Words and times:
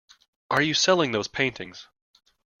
Are 0.49 0.63
you 0.63 0.73
selling 0.73 1.11
those 1.11 1.27
paintings? 1.27 1.87